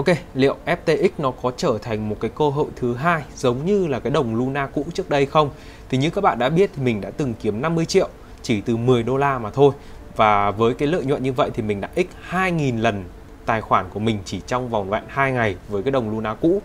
[0.00, 3.86] Ok, liệu FTX nó có trở thành một cái cơ hội thứ hai giống như
[3.86, 5.50] là cái đồng Luna cũ trước đây không?
[5.88, 8.08] Thì như các bạn đã biết thì mình đã từng kiếm 50 triệu
[8.42, 9.72] chỉ từ 10 đô la mà thôi.
[10.16, 13.04] Và với cái lợi nhuận như vậy thì mình đã x 2.000 lần
[13.46, 16.62] tài khoản của mình chỉ trong vòng đoạn 2 ngày với cái đồng Luna cũ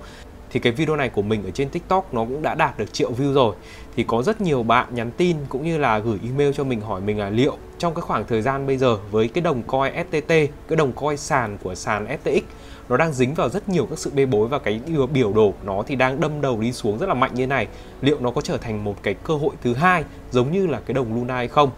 [0.55, 3.11] thì cái video này của mình ở trên TikTok nó cũng đã đạt được triệu
[3.11, 3.55] view rồi.
[3.95, 7.01] Thì có rất nhiều bạn nhắn tin cũng như là gửi email cho mình hỏi
[7.01, 10.47] mình là liệu trong cái khoảng thời gian bây giờ với cái đồng coin FTT
[10.67, 12.41] cái đồng coin sàn của sàn FTX
[12.89, 14.81] nó đang dính vào rất nhiều các sự bê bối và cái
[15.13, 17.67] biểu đồ của nó thì đang đâm đầu đi xuống rất là mạnh như này.
[18.01, 20.93] Liệu nó có trở thành một cái cơ hội thứ hai giống như là cái
[20.93, 21.69] đồng Luna hay không?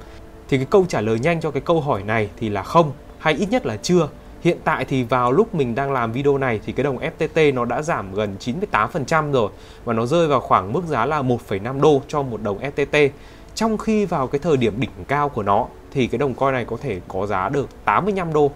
[0.49, 3.33] Thì cái câu trả lời nhanh cho cái câu hỏi này thì là không, hay
[3.33, 4.09] ít nhất là chưa.
[4.41, 7.65] Hiện tại thì vào lúc mình đang làm video này thì cái đồng FTT nó
[7.65, 8.35] đã giảm gần
[8.71, 9.49] 98% rồi
[9.85, 13.09] và nó rơi vào khoảng mức giá là 1,5 đô cho một đồng FTT.
[13.55, 16.65] Trong khi vào cái thời điểm đỉnh cao của nó thì cái đồng coin này
[16.65, 18.51] có thể có giá được 85 đô.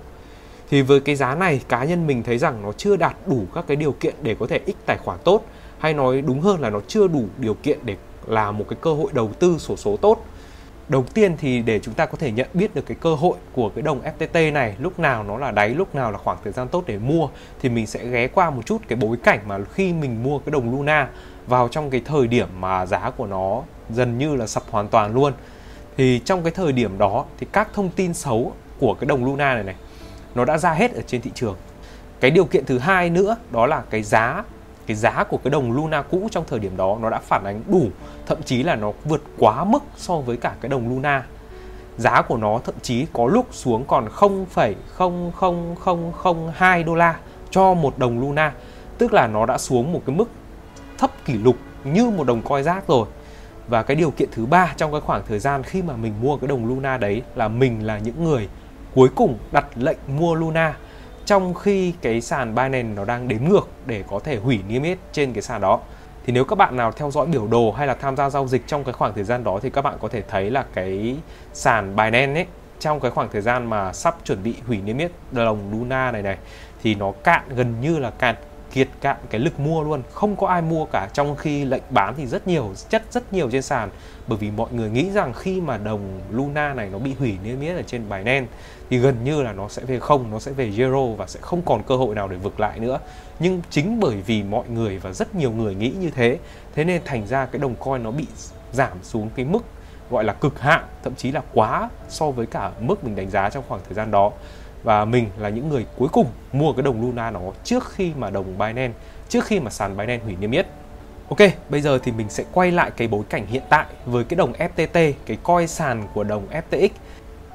[0.70, 3.66] Thì với cái giá này cá nhân mình thấy rằng nó chưa đạt đủ các
[3.68, 5.46] cái điều kiện để có thể ích tài khoản tốt
[5.78, 7.96] hay nói đúng hơn là nó chưa đủ điều kiện để
[8.28, 10.26] là một cái cơ hội đầu tư sổ số tốt
[10.92, 13.70] đầu tiên thì để chúng ta có thể nhận biết được cái cơ hội của
[13.70, 16.68] cái đồng FTT này, lúc nào nó là đáy, lúc nào là khoảng thời gian
[16.68, 17.28] tốt để mua,
[17.62, 20.52] thì mình sẽ ghé qua một chút cái bối cảnh mà khi mình mua cái
[20.52, 21.10] đồng Luna
[21.48, 25.14] vào trong cái thời điểm mà giá của nó dần như là sập hoàn toàn
[25.14, 25.34] luôn.
[25.98, 29.54] Thì trong cái thời điểm đó thì các thông tin xấu của cái đồng Luna
[29.54, 29.76] này này,
[30.36, 31.56] nó đã ra hết ở trên thị trường.
[32.20, 34.44] Cái điều kiện thứ hai nữa đó là cái giá
[34.92, 37.64] cái giá của cái đồng Luna cũ trong thời điểm đó nó đã phản ánh
[37.68, 37.88] đủ
[38.26, 41.24] thậm chí là nó vượt quá mức so với cả cái đồng Luna.
[41.98, 44.08] Giá của nó thậm chí có lúc xuống còn
[44.98, 48.54] 0,00002 đô la cho một đồng Luna
[48.98, 50.30] tức là nó đã xuống một cái mức
[50.98, 53.08] thấp kỷ lục như một đồng coi rác rồi.
[53.68, 56.38] Và cái điều kiện thứ ba trong cái khoảng thời gian khi mà mình mua
[56.38, 58.50] cái đồng Luna đấy là mình là những người
[58.96, 60.76] cuối cùng đặt lệnh mua Luna
[61.26, 64.98] trong khi cái sàn Binance nó đang đếm ngược để có thể hủy niêm yết
[65.12, 65.80] trên cái sàn đó,
[66.26, 68.68] thì nếu các bạn nào theo dõi biểu đồ hay là tham gia giao dịch
[68.68, 71.16] trong cái khoảng thời gian đó thì các bạn có thể thấy là cái
[71.54, 72.46] sàn Binance ấy,
[72.80, 76.22] trong cái khoảng thời gian mà sắp chuẩn bị hủy niêm yết đồng Luna này
[76.22, 76.38] này,
[76.84, 78.36] thì nó cạn gần như là cạn
[78.72, 80.04] kiệt cạn cái lực mua luôn.
[80.12, 83.50] Không có ai mua cả, trong khi lệnh bán thì rất nhiều, chất rất nhiều
[83.52, 83.90] trên sàn.
[84.28, 87.62] Bởi vì mọi người nghĩ rằng khi mà đồng Luna này nó bị hủy niêm
[87.62, 88.48] yết ở trên bài Binance,
[88.90, 91.62] thì gần như là nó sẽ về không, nó sẽ về zero và sẽ không
[91.62, 93.00] còn cơ hội nào để vực lại nữa.
[93.40, 96.38] Nhưng chính bởi vì mọi người và rất nhiều người nghĩ như thế
[96.76, 98.28] thế nên thành ra cái đồng coin nó bị
[98.72, 99.64] giảm xuống cái mức
[100.10, 103.50] gọi là cực hạn, thậm chí là quá so với cả mức mình đánh giá
[103.50, 104.32] trong khoảng thời gian đó
[104.84, 108.30] và mình là những người cuối cùng mua cái đồng Luna nó trước khi mà
[108.30, 108.94] đồng Binance
[109.30, 110.66] trước khi mà sàn Binance hủy niêm yết
[111.32, 114.36] Ok, bây giờ thì mình sẽ quay lại cái bối cảnh hiện tại với cái
[114.36, 116.90] đồng FTT, cái coi sàn của đồng FTX.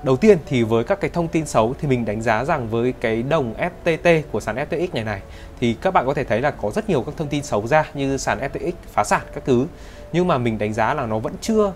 [0.02, 2.92] Đầu tiên thì với các cái thông tin xấu thì mình đánh giá rằng với
[3.00, 5.20] cái đồng FTT của sàn FTX này này
[5.60, 7.84] thì các bạn có thể thấy là có rất nhiều các thông tin xấu ra
[7.94, 9.66] như sàn FTX phá sản các thứ.
[10.12, 11.72] Nhưng mà mình đánh giá là nó vẫn chưa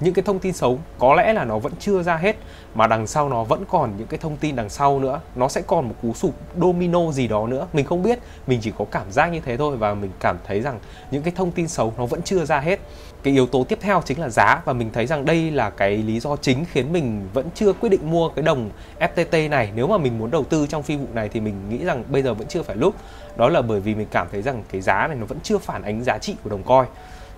[0.00, 2.36] những cái thông tin xấu, có lẽ là nó vẫn chưa ra hết,
[2.74, 5.20] mà đằng sau nó vẫn còn những cái thông tin đằng sau nữa.
[5.34, 7.66] Nó sẽ còn một cú sụp domino gì đó nữa.
[7.72, 10.60] Mình không biết, mình chỉ có cảm giác như thế thôi và mình cảm thấy
[10.60, 10.78] rằng
[11.10, 12.80] những cái thông tin xấu nó vẫn chưa ra hết.
[13.22, 15.96] Cái yếu tố tiếp theo chính là giá và mình thấy rằng đây là cái
[15.96, 19.70] lý do chính khiến mình vẫn chưa quyết định mua cái đồng FTT này.
[19.74, 22.22] Nếu mà mình muốn đầu tư trong phi vụ này thì mình nghĩ rằng bây
[22.22, 22.94] giờ vẫn chưa phải lúc.
[23.36, 25.82] Đó là bởi vì mình cảm thấy rằng cái giá này nó vẫn chưa phản
[25.82, 26.86] ánh giá trị của đồng coin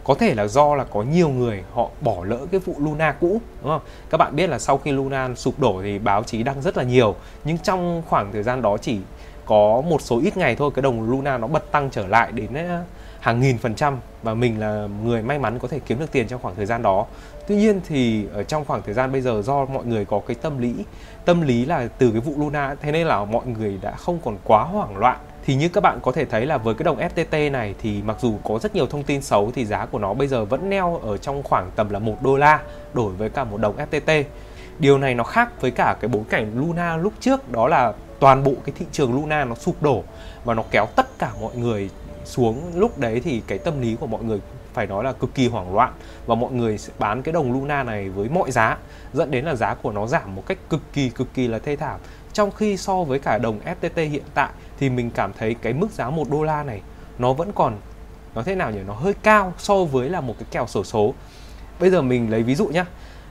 [0.09, 3.41] có thể là do là có nhiều người họ bỏ lỡ cái vụ Luna cũ,
[3.63, 3.81] đúng không?
[4.11, 6.83] Các bạn biết là sau khi Luna sụp đổ thì báo chí đăng rất là
[6.83, 7.15] nhiều
[7.45, 8.99] nhưng trong khoảng thời gian đó chỉ
[9.45, 12.55] có một số ít ngày thôi, cái đồng Luna nó bật tăng trở lại đến
[12.55, 12.83] ờ,
[13.21, 16.29] hàng nghìn phần trăm và mình là người may mắn có thể kiếm được tiền
[16.29, 17.07] trong khoảng thời gian đó.
[17.49, 20.37] Tuy nhiên thì ở trong khoảng thời gian bây giờ do mọi người có cái
[20.43, 20.75] tâm lý
[21.25, 24.37] tâm lý là từ cái vụ Luna, thế nên là mọi người đã không còn
[24.45, 27.51] quá hoảng loạn thì như các bạn có thể thấy là với cái đồng FTT
[27.51, 30.29] này thì mặc dù có rất nhiều thông tin xấu thì giá của nó bây
[30.29, 32.61] giờ vẫn neo ở trong khoảng tầm là một đô la
[32.95, 34.25] đổi với cả một đồng FTT
[34.79, 38.45] điều này nó khác với cả cái bối cảnh Luna lúc trước, đó là toàn
[38.45, 40.05] bộ cái thị trường Luna nó sụp đổ
[40.45, 41.91] và nó kéo tất cả mọi người
[42.25, 42.63] xuống.
[42.75, 44.41] Lúc đấy thì cái tâm lý của mọi người
[44.75, 45.93] phải nói là cực kỳ hoảng loạn
[46.27, 48.79] và mọi người sẽ bán cái đồng Luna này với mọi giá,
[49.13, 51.77] dẫn đến là giá của nó giảm một cách cực kỳ cực kỳ là thê
[51.77, 52.01] thảm
[52.39, 54.49] trong khi so với cả đồng FTT hiện tại,
[54.81, 56.81] thì mình cảm thấy cái mức giá 1 đô la này,
[57.19, 57.77] nó vẫn còn,
[58.35, 61.15] nó thế nào nhỉ nó hơi cao so với là một cái kèo sổ số
[61.81, 62.85] bây giờ mình lấy ví dụ nhé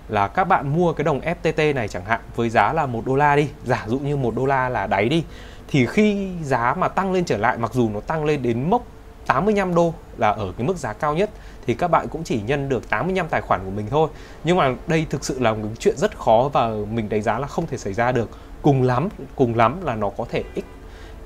[0.08, 3.16] là các bạn mua cái đồng FTT này chẳng hạn với giá là một đô
[3.16, 5.24] la đi, giả dụ như một đô la là đáy đi,
[5.68, 8.84] thì khi giá mà tăng lên trở lại, mặc dù nó tăng lên đến mốc
[9.28, 11.30] 85 đô là ở cái mức giá cao nhất,
[11.66, 14.10] thì các bạn cũng chỉ nhân được 85 tài khoản của mình thôi.
[14.44, 17.48] Nhưng mà đây thực sự là một chuyện rất khó và mình đánh giá là
[17.48, 18.30] không thể xảy ra được.
[18.62, 20.60] Cùng lắm, cùng lắm là nó có thể x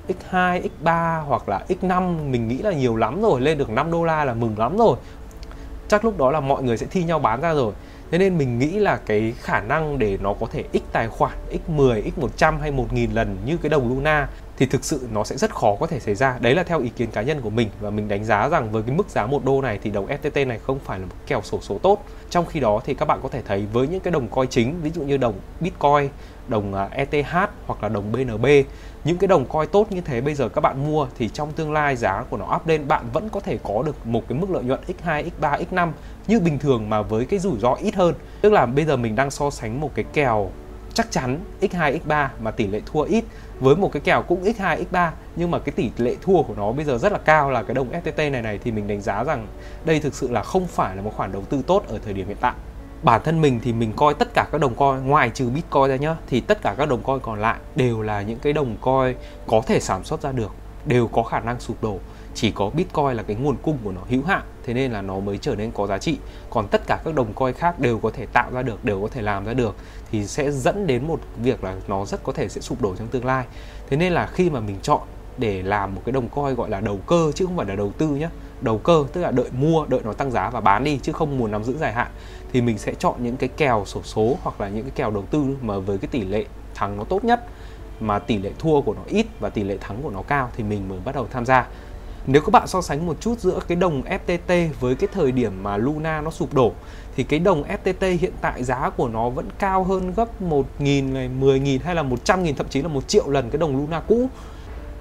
[0.08, 4.04] x2, x3 hoặc là x5 mình nghĩ là nhiều lắm rồi lên được 5 đô
[4.04, 4.96] la là mừng lắm rồi.
[5.88, 7.72] Chắc lúc đó là mọi người sẽ thi nhau bán ra rồi.
[8.10, 11.32] Thế nên mình nghĩ là cái khả năng để nó có thể x tài khoản
[11.68, 14.28] x10, x100 hay 1000 lần như cái đồng Luna
[14.62, 16.38] thì thực sự nó sẽ rất khó có thể xảy ra.
[16.40, 18.82] Đấy là theo ý kiến cá nhân của mình và mình đánh giá rằng với
[18.82, 21.42] cái mức giá một đô này thì đồng FTT này không phải là một kèo
[21.42, 22.04] sổ số tốt.
[22.30, 24.82] Trong khi đó thì các bạn có thể thấy với những cái đồng coin chính
[24.82, 26.08] ví dụ như đồng Bitcoin,
[26.48, 27.32] đồng à, ETH
[27.66, 28.46] hoặc là đồng BNB
[29.04, 31.72] những cái đồng coin tốt như thế bây giờ các bạn mua thì trong tương
[31.72, 34.50] lai giá của nó up lên bạn vẫn có thể có được một cái mức
[34.50, 35.90] lợi nhuận x2, x3, x5
[36.26, 38.14] như bình thường mà với cái rủi ro ít hơn.
[38.40, 40.50] Tức là bây giờ mình đang so sánh một cái kèo
[40.94, 43.24] chắc chắn x2, x3 mà tỷ lệ thua ít
[43.60, 46.72] với một cái kèo cũng x2, x3 nhưng mà cái tỷ lệ thua của nó
[46.72, 49.24] bây giờ rất là cao là cái đồng FTT này này thì mình đánh giá
[49.24, 49.46] rằng
[49.84, 52.26] đây thực sự là không phải là một khoản đầu tư tốt ở thời điểm
[52.26, 52.54] hiện tại.
[53.02, 55.96] Bản thân mình thì mình coi tất cả các đồng coin ngoài trừ bitcoin ra
[55.96, 59.16] nhá thì tất cả các đồng coin còn lại đều là những cái đồng coin
[59.46, 60.50] có thể sản xuất ra được
[60.86, 61.98] đều có khả năng sụp đổ.
[62.34, 65.18] Chỉ có bitcoin là cái nguồn cung của nó hữu hạn thế nên là nó
[65.18, 66.18] mới trở nên có giá trị.
[66.50, 69.08] Còn tất cả các đồng coin khác đều có thể tạo ra được, đều có
[69.08, 69.76] thể làm ra được,
[70.10, 73.08] thì sẽ dẫn đến một việc là nó rất có thể sẽ sụp đổ trong
[73.08, 73.44] tương lai.
[73.88, 75.00] Thế nên là khi mà mình chọn
[75.38, 77.92] để làm một cái đồng coin gọi là đầu cơ chứ không phải là đầu
[77.98, 78.28] tư nhé
[78.60, 81.38] đầu cơ tức là đợi mua, đợi nó tăng giá và bán đi chứ không
[81.38, 82.08] muốn nắm giữ dài hạn,
[82.52, 85.24] thì mình sẽ chọn những cái kèo sổ số hoặc là những cái kèo đầu
[85.30, 86.44] tư mà với cái tỷ lệ
[86.74, 87.46] thắng nó tốt nhất,
[88.00, 90.64] mà tỷ lệ thua của nó ít và tỷ lệ thắng của nó cao thì
[90.64, 91.66] mình mới bắt đầu tham gia
[92.26, 95.62] nếu các bạn so sánh một chút giữa cái đồng FTT với cái thời điểm
[95.62, 96.72] mà Luna nó sụp đổ
[97.16, 101.30] thì cái đồng FTT hiện tại giá của nó vẫn cao hơn gấp 1.000 này,
[101.40, 104.28] 10.000 hay là 100.000 thậm chí là 1 triệu lần cái đồng Luna cũ.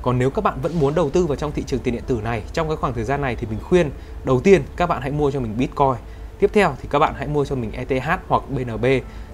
[0.02, 2.20] Còn nếu các bạn vẫn muốn đầu tư vào trong thị trường tiền điện tử
[2.24, 3.90] này trong cái khoảng thời gian này thì mình khuyên
[4.24, 5.96] đầu tiên các bạn hãy mua cho mình Bitcoin.
[6.40, 8.86] Tiếp theo thì các bạn hãy mua cho mình ETH hoặc BNB.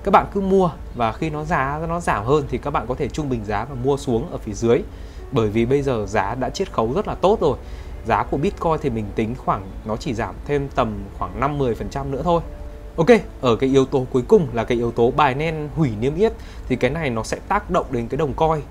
[0.04, 2.96] Các bạn cứ mua và khi nó giá nó giảm hơn thì các bạn có
[2.96, 4.82] thể trung bình giá và mua xuống ở phía dưới.
[5.32, 7.58] Bởi vì bây giờ giá đã chiết khấu rất là tốt rồi.
[8.06, 12.22] Giá của Bitcoin thì mình tính khoảng nó chỉ giảm thêm tầm khoảng 5-10% nữa
[12.24, 12.42] thôi.
[12.96, 13.08] Ok,
[13.42, 16.34] ở cái yếu tố cuối cùng là cái yếu tố bài nen hủy niêm yết
[16.68, 18.62] thì cái này nó sẽ tác động đến cái đồng coin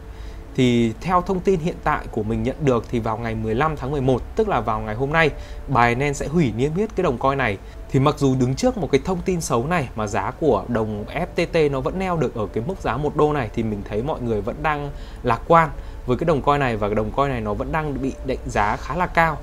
[0.56, 3.90] thì theo thông tin hiện tại của mình nhận được thì vào ngày 15 tháng
[3.90, 5.30] 11 tức là vào ngày hôm nay
[5.68, 7.58] bài nen sẽ hủy niêm yết cái đồng coin này
[7.90, 11.04] thì mặc dù đứng trước một cái thông tin xấu này mà giá của đồng
[11.36, 14.02] FTT nó vẫn neo được ở cái mức giá một đô này thì mình thấy
[14.02, 14.90] mọi người vẫn đang
[15.22, 15.70] lạc quan
[16.06, 18.40] với cái đồng coin này và cái đồng coin này nó vẫn đang bị định
[18.46, 19.38] giá khá là cao.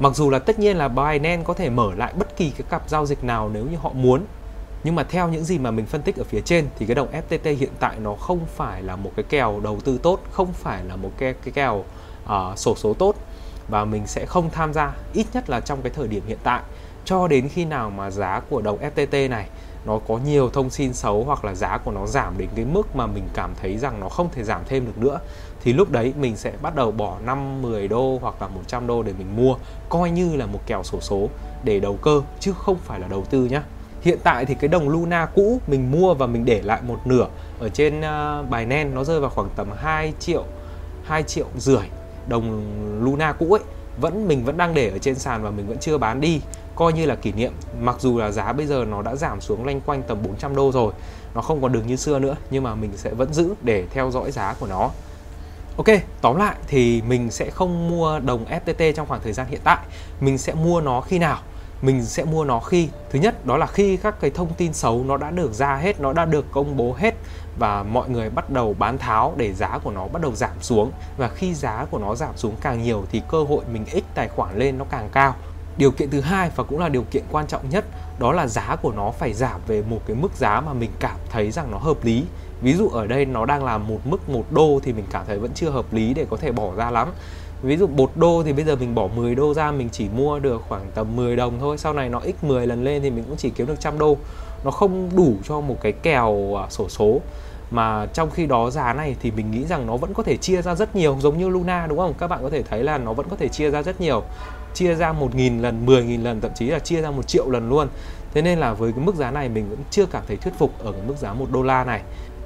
[0.00, 2.88] Mặc dù là tất nhiên là Binance có thể mở lại bất kỳ cái cặp
[2.88, 4.24] giao dịch nào nếu như họ muốn.
[4.84, 7.08] Nhưng mà theo những gì mà mình phân tích ở phía trên thì cái đồng
[7.12, 10.84] FTT hiện tại nó không phải là một cái kèo đầu tư tốt không phải
[10.84, 11.84] là một cái cái kèo
[12.24, 13.14] uh, sổ số tốt.
[13.68, 16.62] Và mình sẽ không tham gia ít nhất là trong cái thời điểm hiện tại.
[17.04, 19.48] Cho đến khi nào mà giá của đồng FTT này
[19.84, 22.96] nó có nhiều thông tin xấu hoặc là giá của nó giảm đến cái mức
[22.96, 25.20] mà mình cảm thấy rằng nó không thể giảm thêm được nữa
[25.64, 29.02] thì lúc đấy mình sẽ bắt đầu bỏ 5 10 đô hoặc là 100 đô
[29.02, 29.56] để mình mua
[29.88, 31.28] coi như là một kèo sổ số
[31.64, 33.62] để đầu cơ chứ không phải là đầu tư nhá.
[34.00, 37.26] Hiện tại thì cái đồng Luna cũ mình mua và mình để lại một nửa
[37.58, 38.00] ở trên
[38.40, 40.44] uh, nen nó rơi vào khoảng tầm 2 triệu
[41.04, 41.82] 2 triệu rưỡi.
[42.28, 42.62] Đồng
[43.04, 43.62] Luna cũ ấy
[44.00, 46.40] vẫn mình vẫn đang để ở trên sàn và mình vẫn chưa bán đi
[46.74, 47.52] coi như là kỷ niệm.
[47.80, 50.72] Mặc dù là giá bây giờ nó đã giảm xuống loanh quanh tầm 400 đô
[50.72, 50.92] rồi
[51.34, 54.10] nó không còn được như xưa nữa nhưng mà mình sẽ vẫn giữ để theo
[54.10, 54.90] dõi giá của nó.
[55.76, 55.86] Ok,
[56.20, 59.78] tóm lại thì mình sẽ không mua đồng FTT trong khoảng thời gian hiện tại.
[60.20, 61.38] Mình sẽ mua nó khi nào?
[61.82, 65.04] mình sẽ mua nó khi thứ nhất đó là khi các cái thông tin xấu
[65.04, 67.14] nó đã được ra hết nó đã được công bố hết
[67.58, 70.92] và mọi người bắt đầu bán tháo để giá của nó bắt đầu giảm xuống.
[71.16, 74.28] Và khi giá của nó giảm xuống càng nhiều thì cơ hội mình x tài
[74.28, 75.34] khoản lên nó càng cao
[75.80, 77.84] điều kiện thứ hai và cũng là điều kiện quan trọng nhất
[78.18, 81.16] đó là giá của nó phải giảm về một cái mức giá mà mình cảm
[81.30, 82.24] thấy rằng nó hợp lý.
[82.62, 85.38] Ví dụ ở đây nó đang là một mức một đô thì mình cảm thấy
[85.38, 87.08] vẫn chưa hợp lý để có thể bỏ ra lắm.
[87.62, 90.38] Ví dụ một đô thì bây giờ mình bỏ 10 đô ra, mình chỉ mua
[90.38, 93.24] được khoảng tầm 10 đồng thôi, sau này nó x 10 lần lên thì mình
[93.24, 94.16] cũng chỉ kiếm được trăm đô.
[94.64, 97.20] Nó không đủ cho một cái kèo à, sổ số.
[97.70, 100.62] Mà trong khi đó giá này thì mình nghĩ rằng nó vẫn có thể chia
[100.62, 102.14] ra rất nhiều, giống như Luna, đúng không?
[102.18, 104.22] Các bạn có thể thấy là nó vẫn có thể chia ra rất nhiều
[104.74, 107.88] chia ra 1.000 lần, 10.000 lần thậm chí là chia ra 1 triệu lần luôn.
[108.34, 110.78] Thế nên là với cái mức giá này mình vẫn chưa cảm thấy thuyết phục
[110.78, 112.00] ở cái mức giá 1 đô la này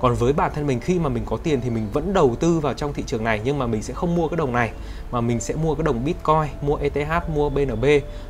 [0.04, 2.60] còn với bản thân mình khi mà mình có tiền thì mình vẫn đầu tư
[2.60, 4.70] vào trong thị trường này nhưng mà mình sẽ không mua cái đồng này
[5.10, 7.84] mà mình sẽ mua cái đồng Bitcoin, mua ETH, mua BNB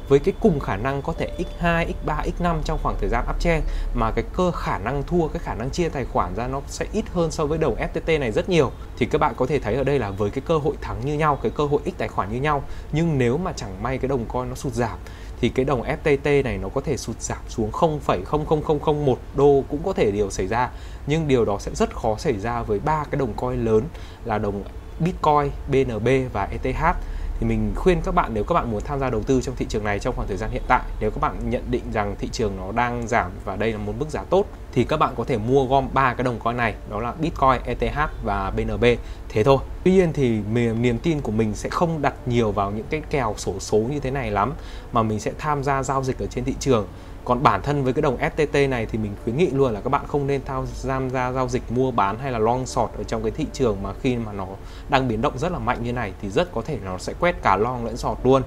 [0.09, 3.65] với cái cùng khả năng có thể x2, x3, x5 trong khoảng thời gian uptrend
[3.95, 6.87] mà cái cơ khả năng thua, cái khả năng chia tài khoản ra nó sẽ
[6.93, 8.71] ít hơn so với đồng FTT này rất nhiều.
[8.99, 11.15] Thì các bạn có thể thấy ở đây là với cái cơ hội thắng như
[11.15, 12.63] nhau, cái cơ hội x tài khoản như nhau
[12.93, 14.99] nhưng nếu mà chẳng may cái đồng coin nó sụt giảm
[15.41, 19.93] thì cái đồng FTT này nó có thể sụt giảm xuống 0,00001 đô cũng có
[19.93, 20.71] thể điều xảy ra.
[21.07, 23.83] Nhưng điều đó sẽ rất khó xảy ra với ba cái đồng coin lớn
[24.25, 24.63] là đồng
[24.99, 26.97] Bitcoin, BNB và ETH
[27.41, 29.67] thì mình khuyên các bạn nếu các bạn muốn tham gia đầu tư trong thị
[29.69, 32.29] trường này trong khoảng thời gian hiện tại nếu các bạn nhận định rằng thị
[32.33, 35.25] trường nó đang giảm và đây là một mức giá tốt thì các bạn có
[35.25, 38.85] thể mua gom ba cái đồng coin này đó là Bitcoin, ETH và BNB
[39.29, 39.59] thế thôi.
[39.85, 40.41] Tuy nhiên thì
[40.81, 44.01] niềm tin của mình sẽ không đặt nhiều vào những cái kèo sổ số như
[44.01, 44.53] thế này lắm
[44.93, 46.87] mà mình sẽ tham gia giao dịch ở trên thị trường
[47.25, 49.91] còn bản thân với cái đồng STT này thì mình khuyến nghị luôn là các
[49.91, 53.05] bạn không nên thao tham gia giao dịch mua bán hay là long short ở
[53.05, 54.47] trong cái thị trường mà khi mà nó
[54.89, 57.43] đang biến động rất là mạnh như này thì rất có thể nó sẽ quét
[57.43, 58.43] cả long lẫn short luôn.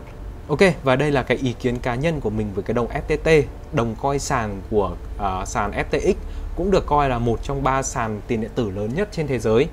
[0.48, 3.44] Ok và đây là cái ý kiến cá nhân của mình với cái đồng FTT
[3.74, 6.14] đồng coi sàn của uh, sàn FTX
[6.56, 9.40] cũng được coi là một trong ba sàn tiền điện tử lớn nhất trên thế
[9.40, 9.68] giới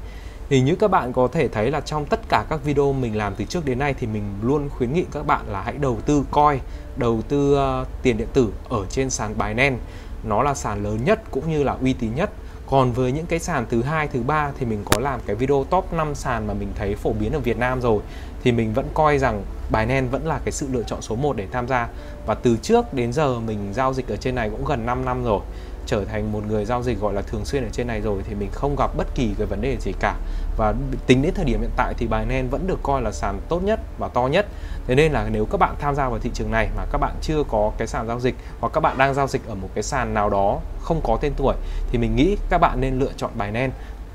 [0.48, 3.34] thì như các bạn có thể thấy là trong tất cả các video mình làm
[3.34, 6.24] từ trước đến nay thì mình luôn khuyến nghị các bạn là hãy đầu tư
[6.30, 6.60] coi
[6.96, 9.76] đầu tư uh, tiền điện tử ở trên sàn Binance.
[10.24, 12.30] Nó là sàn lớn nhất cũng như là uy tín nhất.
[12.70, 15.64] Còn với những cái sàn thứ hai thứ ba thì mình có làm cái video
[15.70, 18.02] top 5 sàn mà mình thấy phổ biến ở Việt Nam rồi.
[18.42, 21.46] Thì mình vẫn coi rằng Binance vẫn là cái sự lựa chọn số 1 để
[21.52, 21.88] tham gia.
[22.26, 25.24] Và từ trước đến giờ mình giao dịch ở trên này cũng gần 5 năm
[25.24, 25.40] rồi
[25.86, 28.34] trở thành một người giao dịch, gọi là thường xuyên ở trên này rồi thì
[28.34, 30.16] mình không gặp bất kỳ cái vấn đề gì cả.
[30.56, 30.74] Và
[31.06, 33.80] tính đến thời điểm hiện tại thì Binance vẫn được coi là sàn tốt nhất
[33.98, 34.46] và to nhất.
[34.86, 37.14] Thế nên là nếu các bạn tham gia vào thị trường này mà các bạn
[37.22, 39.82] chưa có cái sàn giao dịch hoặc các bạn đang giao dịch ở một cái
[39.82, 41.54] sàn nào đó không có tên tuổi
[41.90, 43.72] thì mình nghĩ các bạn nên lựa chọn Binance.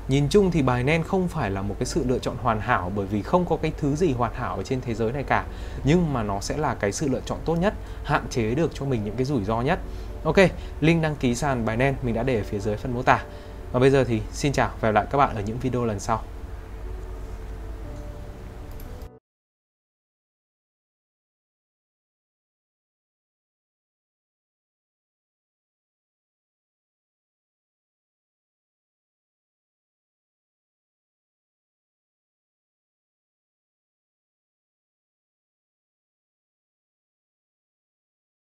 [0.08, 2.92] Nhìn chung thì bài nen không phải là một cái sự lựa chọn hoàn hảo
[2.96, 5.44] bởi vì không có cái thứ gì hoàn hảo ở trên thế giới này cả.
[5.84, 7.74] Nhưng mà nó sẽ là cái sự lựa chọn tốt nhất,
[8.04, 9.78] hạn chế được cho mình những cái rủi ro nhất.
[10.24, 10.36] Ok,
[10.80, 13.24] link đăng ký sàn Binance mình đã để ở phía dưới phần mô tả.
[13.72, 15.84] Và bây giờ thì xin chào và hẹn gặp lại các bạn ở những video
[15.84, 16.22] lần sau.